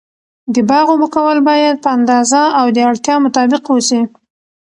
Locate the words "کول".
1.15-1.37